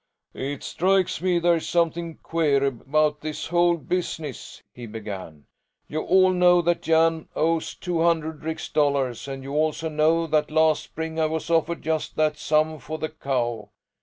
[0.33, 5.45] "It strikes me there's something queer about this whole business," he began.
[5.87, 10.49] "You all know that Jan owes two hundred rix dollars and you also know that
[10.49, 13.69] last spring I was offered just that sum for the cow.